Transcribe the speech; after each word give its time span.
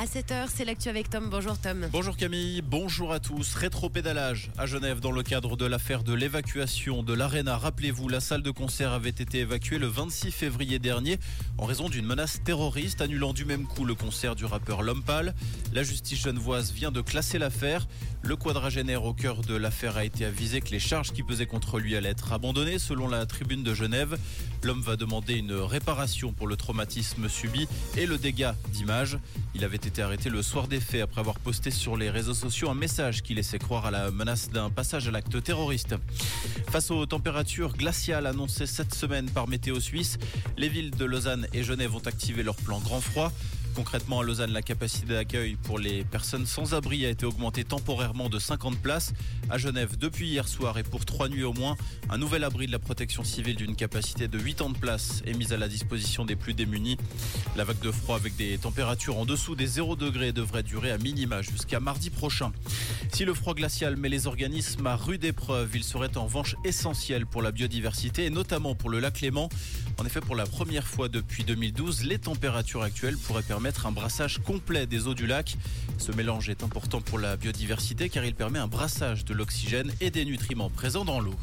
À 0.00 0.06
7h, 0.06 0.46
c'est 0.48 0.64
l'actu 0.64 0.88
avec 0.88 1.10
Tom. 1.10 1.28
Bonjour 1.28 1.58
Tom. 1.58 1.86
Bonjour 1.92 2.16
Camille, 2.16 2.62
bonjour 2.62 3.12
à 3.12 3.20
tous. 3.20 3.52
Rétropédalage 3.52 4.50
à 4.56 4.64
Genève 4.64 4.98
dans 4.98 5.12
le 5.12 5.22
cadre 5.22 5.58
de 5.58 5.66
l'affaire 5.66 6.02
de 6.04 6.14
l'évacuation 6.14 7.02
de 7.02 7.12
l'Arena. 7.12 7.58
Rappelez-vous, 7.58 8.08
la 8.08 8.20
salle 8.20 8.40
de 8.40 8.50
concert 8.50 8.92
avait 8.92 9.10
été 9.10 9.40
évacuée 9.40 9.76
le 9.76 9.88
26 9.88 10.30
février 10.30 10.78
dernier 10.78 11.18
en 11.58 11.66
raison 11.66 11.90
d'une 11.90 12.06
menace 12.06 12.42
terroriste, 12.42 13.02
annulant 13.02 13.34
du 13.34 13.44
même 13.44 13.66
coup 13.66 13.84
le 13.84 13.94
concert 13.94 14.34
du 14.34 14.46
rappeur 14.46 14.80
Lompal. 14.80 15.34
La 15.74 15.82
justice 15.82 16.22
genevoise 16.22 16.72
vient 16.72 16.92
de 16.92 17.02
classer 17.02 17.38
l'affaire. 17.38 17.86
Le 18.22 18.36
quadragénaire 18.36 19.04
au 19.04 19.12
cœur 19.12 19.42
de 19.42 19.54
l'affaire 19.54 19.98
a 19.98 20.06
été 20.06 20.24
avisé 20.24 20.62
que 20.62 20.70
les 20.70 20.80
charges 20.80 21.12
qui 21.12 21.22
pesaient 21.22 21.44
contre 21.44 21.78
lui 21.78 21.94
allaient 21.94 22.08
être 22.08 22.32
abandonnées 22.32 22.78
selon 22.78 23.06
la 23.06 23.26
tribune 23.26 23.62
de 23.62 23.74
Genève. 23.74 24.18
L'homme 24.62 24.82
va 24.82 24.96
demander 24.96 25.34
une 25.34 25.52
réparation 25.52 26.32
pour 26.32 26.46
le 26.46 26.56
traumatisme 26.56 27.28
subi 27.28 27.66
et 27.96 28.04
le 28.04 28.18
dégât 28.18 28.54
d'image. 28.72 29.18
Il 29.54 29.64
avait 29.64 29.76
été 29.76 30.02
arrêté 30.02 30.28
le 30.28 30.42
soir 30.42 30.68
des 30.68 30.80
faits 30.80 31.02
après 31.02 31.20
avoir 31.20 31.38
posté 31.38 31.70
sur 31.70 31.96
les 31.96 32.10
réseaux 32.10 32.34
sociaux 32.34 32.68
un 32.68 32.74
message 32.74 33.22
qui 33.22 33.34
laissait 33.34 33.58
croire 33.58 33.86
à 33.86 33.90
la 33.90 34.10
menace 34.10 34.50
d'un 34.50 34.68
passage 34.68 35.08
à 35.08 35.10
l'acte 35.10 35.42
terroriste. 35.42 35.94
Face 36.70 36.90
aux 36.90 37.06
températures 37.06 37.74
glaciales 37.74 38.26
annoncées 38.26 38.66
cette 38.66 38.94
semaine 38.94 39.30
par 39.30 39.48
Météo 39.48 39.80
Suisse, 39.80 40.18
les 40.58 40.68
villes 40.68 40.90
de 40.90 41.04
Lausanne 41.04 41.46
et 41.54 41.62
Genève 41.62 41.94
ont 41.94 42.06
activé 42.06 42.42
leur 42.42 42.56
plan 42.56 42.80
grand 42.80 43.00
froid. 43.00 43.32
Concrètement, 43.74 44.20
à 44.20 44.24
Lausanne, 44.24 44.52
la 44.52 44.62
capacité 44.62 45.14
d'accueil 45.14 45.56
pour 45.62 45.78
les 45.78 46.04
personnes 46.04 46.44
sans 46.44 46.74
abri 46.74 47.06
a 47.06 47.08
été 47.08 47.24
augmentée 47.24 47.62
temporairement 47.62 48.28
de 48.28 48.38
50 48.38 48.78
places. 48.78 49.12
À 49.48 49.58
Genève, 49.58 49.96
depuis 49.96 50.28
hier 50.28 50.48
soir 50.48 50.76
et 50.78 50.82
pour 50.82 51.04
trois 51.04 51.28
nuits 51.28 51.44
au 51.44 51.52
moins, 51.52 51.76
un 52.10 52.18
nouvel 52.18 52.42
abri 52.42 52.66
de 52.66 52.72
la 52.72 52.80
protection 52.80 53.22
civile 53.22 53.56
d'une 53.56 53.76
capacité 53.76 54.26
de 54.26 54.38
80 54.38 54.72
places 54.80 55.22
est 55.24 55.34
mis 55.34 55.52
à 55.52 55.56
la 55.56 55.68
disposition 55.68 56.24
des 56.24 56.34
plus 56.34 56.52
démunis. 56.52 56.98
La 57.56 57.64
vague 57.64 57.78
de 57.80 57.92
froid 57.92 58.16
avec 58.16 58.36
des 58.36 58.58
températures 58.58 59.18
en 59.18 59.24
dessous 59.24 59.54
des 59.54 59.66
0 59.66 59.94
degrés 59.94 60.32
devrait 60.32 60.64
durer 60.64 60.90
à 60.90 60.98
minima 60.98 61.40
jusqu'à 61.40 61.78
mardi 61.78 62.10
prochain. 62.10 62.52
Si 63.12 63.24
le 63.24 63.34
froid 63.34 63.54
glacial 63.54 63.96
met 63.96 64.08
les 64.08 64.26
organismes 64.26 64.86
à 64.88 64.96
rude 64.96 65.24
épreuve, 65.24 65.70
il 65.76 65.84
serait 65.84 66.16
en 66.16 66.24
revanche 66.24 66.56
essentiel 66.64 67.24
pour 67.24 67.40
la 67.40 67.52
biodiversité 67.52 68.24
et 68.24 68.30
notamment 68.30 68.74
pour 68.74 68.90
le 68.90 68.98
lac 68.98 69.20
Léman. 69.20 69.48
En 69.98 70.06
effet, 70.06 70.20
pour 70.20 70.34
la 70.34 70.46
première 70.46 70.86
fois 70.86 71.08
depuis 71.08 71.44
2012, 71.44 72.04
les 72.04 72.18
températures 72.18 72.82
actuelles 72.82 73.16
pourraient 73.16 73.42
permettre 73.42 73.59
un 73.84 73.92
brassage 73.92 74.38
complet 74.38 74.86
des 74.86 75.06
eaux 75.06 75.14
du 75.14 75.26
lac. 75.26 75.56
Ce 75.98 76.12
mélange 76.12 76.48
est 76.48 76.62
important 76.62 77.00
pour 77.00 77.18
la 77.18 77.36
biodiversité 77.36 78.08
car 78.08 78.24
il 78.24 78.34
permet 78.34 78.58
un 78.58 78.66
brassage 78.66 79.24
de 79.24 79.34
l'oxygène 79.34 79.92
et 80.00 80.10
des 80.10 80.24
nutriments 80.24 80.70
présents 80.70 81.04
dans 81.04 81.20
l'eau. 81.20 81.36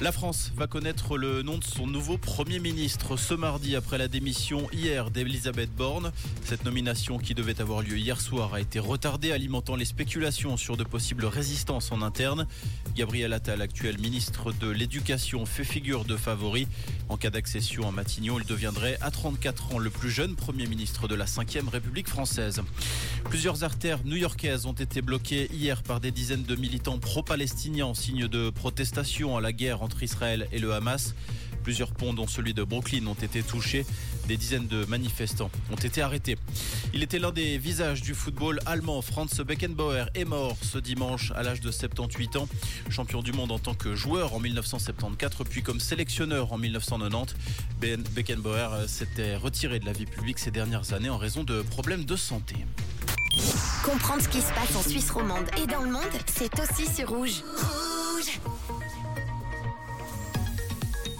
La 0.00 0.10
France 0.10 0.50
va 0.56 0.66
connaître 0.66 1.16
le 1.16 1.42
nom 1.42 1.56
de 1.56 1.62
son 1.62 1.86
nouveau 1.86 2.18
Premier 2.18 2.58
ministre 2.58 3.16
ce 3.16 3.32
mardi 3.32 3.76
après 3.76 3.96
la 3.96 4.08
démission 4.08 4.68
hier 4.72 5.08
d'Elisabeth 5.08 5.70
Borne. 5.72 6.10
Cette 6.44 6.64
nomination 6.64 7.16
qui 7.16 7.32
devait 7.32 7.60
avoir 7.60 7.80
lieu 7.80 7.96
hier 7.96 8.20
soir 8.20 8.54
a 8.54 8.60
été 8.60 8.80
retardée, 8.80 9.30
alimentant 9.30 9.76
les 9.76 9.84
spéculations 9.84 10.56
sur 10.56 10.76
de 10.76 10.82
possibles 10.82 11.26
résistances 11.26 11.92
en 11.92 12.02
interne. 12.02 12.48
Gabriel 12.96 13.32
Attal, 13.32 13.62
actuel 13.62 14.00
ministre 14.00 14.52
de 14.52 14.68
l'Éducation, 14.68 15.46
fait 15.46 15.62
figure 15.62 16.04
de 16.04 16.16
favori. 16.16 16.66
En 17.08 17.16
cas 17.16 17.30
d'accession 17.30 17.86
à 17.86 17.92
Matignon, 17.92 18.40
il 18.40 18.46
deviendrait 18.46 18.98
à 19.00 19.12
34 19.12 19.76
ans 19.76 19.78
le 19.78 19.90
plus 19.90 20.10
jeune 20.10 20.34
Premier 20.34 20.66
ministre 20.66 21.06
de 21.06 21.14
la 21.14 21.26
5e 21.26 21.68
République 21.68 22.08
française. 22.08 22.62
Plusieurs 23.30 23.62
artères 23.62 24.00
new-yorkaises 24.04 24.66
ont 24.66 24.72
été 24.72 25.02
bloquées 25.02 25.48
hier 25.52 25.84
par 25.84 26.00
des 26.00 26.10
dizaines 26.10 26.42
de 26.42 26.56
militants 26.56 26.98
pro-palestiniens 26.98 27.86
en 27.86 27.94
signe 27.94 28.26
de 28.26 28.50
protestation 28.50 29.36
à 29.36 29.40
la 29.40 29.52
guerre 29.52 29.83
entre 29.84 30.02
Israël 30.02 30.48
et 30.50 30.58
le 30.58 30.72
Hamas. 30.72 31.14
Plusieurs 31.62 31.92
ponts, 31.92 32.12
dont 32.12 32.26
celui 32.26 32.52
de 32.52 32.62
Brooklyn, 32.62 33.06
ont 33.06 33.14
été 33.14 33.42
touchés. 33.42 33.86
Des 34.28 34.36
dizaines 34.36 34.66
de 34.66 34.84
manifestants 34.84 35.50
ont 35.72 35.76
été 35.76 36.02
arrêtés. 36.02 36.36
Il 36.92 37.02
était 37.02 37.18
l'un 37.18 37.30
des 37.30 37.56
visages 37.56 38.02
du 38.02 38.14
football 38.14 38.60
allemand. 38.66 39.00
Franz 39.00 39.42
Beckenbauer 39.42 40.06
est 40.14 40.26
mort 40.26 40.56
ce 40.60 40.76
dimanche 40.76 41.32
à 41.34 41.42
l'âge 41.42 41.60
de 41.60 41.70
78 41.70 42.36
ans. 42.36 42.48
Champion 42.90 43.22
du 43.22 43.32
monde 43.32 43.50
en 43.50 43.58
tant 43.58 43.74
que 43.74 43.94
joueur 43.94 44.34
en 44.34 44.40
1974, 44.40 45.48
puis 45.48 45.62
comme 45.62 45.80
sélectionneur 45.80 46.52
en 46.52 46.58
1990. 46.58 47.34
Ben 47.80 48.02
Beckenbauer 48.14 48.86
s'était 48.86 49.36
retiré 49.36 49.78
de 49.78 49.86
la 49.86 49.92
vie 49.92 50.06
publique 50.06 50.38
ces 50.38 50.50
dernières 50.50 50.92
années 50.92 51.10
en 51.10 51.18
raison 51.18 51.44
de 51.44 51.62
problèmes 51.62 52.04
de 52.04 52.16
santé. 52.16 52.56
Comprendre 53.82 54.22
ce 54.22 54.28
qui 54.28 54.40
se 54.40 54.52
passe 54.52 54.76
en 54.76 54.82
Suisse 54.82 55.10
romande 55.10 55.46
et 55.62 55.66
dans 55.66 55.82
le 55.82 55.90
monde, 55.90 56.02
c'est 56.26 56.52
aussi 56.60 56.86
sur 56.94 57.08
Rouge. 57.08 57.42
Rouge 57.56 58.40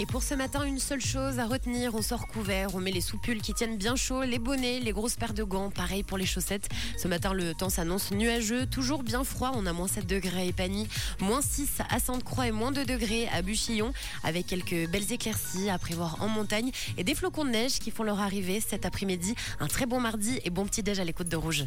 Et 0.04 0.06
pour 0.06 0.22
ce 0.22 0.34
matin, 0.34 0.64
une 0.64 0.80
seule 0.80 1.00
chose 1.00 1.38
à 1.38 1.46
retenir, 1.46 1.94
on 1.94 2.02
sort 2.02 2.26
couvert, 2.26 2.74
on 2.74 2.78
met 2.78 2.90
les 2.90 3.00
soupules 3.00 3.40
qui 3.40 3.54
tiennent 3.54 3.78
bien 3.78 3.96
chaud, 3.96 4.22
les 4.22 4.38
bonnets, 4.38 4.78
les 4.78 4.92
grosses 4.92 5.14
paires 5.14 5.32
de 5.32 5.42
gants, 5.42 5.70
pareil 5.70 6.02
pour 6.02 6.18
les 6.18 6.26
chaussettes. 6.26 6.68
Ce 6.98 7.08
matin, 7.08 7.32
le 7.32 7.54
temps 7.54 7.70
s'annonce 7.70 8.10
nuageux, 8.10 8.66
toujours 8.66 9.02
bien 9.02 9.24
froid, 9.24 9.52
on 9.54 9.64
a 9.64 9.72
moins 9.72 9.88
7 9.88 10.06
degrés 10.06 10.42
à 10.42 10.44
Épagny, 10.44 10.88
moins 11.20 11.40
6 11.40 11.78
à 11.88 11.98
Sainte-Croix 12.00 12.48
et 12.48 12.52
moins 12.52 12.70
2 12.70 12.84
degrés 12.84 13.28
à 13.28 13.40
Buchillon, 13.40 13.94
avec 14.24 14.46
quelques 14.46 14.90
belles 14.90 15.10
éclaircies 15.10 15.70
à 15.70 15.78
prévoir 15.78 16.20
en 16.20 16.28
montagne 16.28 16.70
et 16.98 17.02
des 17.02 17.14
flocons 17.14 17.46
de 17.46 17.50
neige 17.50 17.78
qui 17.78 17.90
font 17.90 18.02
leur 18.02 18.20
arrivée 18.20 18.60
cet 18.60 18.84
après-midi. 18.84 19.34
Un 19.58 19.68
très 19.68 19.86
bon 19.86 20.00
mardi 20.00 20.38
et 20.44 20.50
bon 20.50 20.66
petit 20.66 20.82
déj 20.82 21.00
à 21.00 21.04
l'écoute 21.04 21.30
de 21.30 21.36
Rouge. 21.36 21.64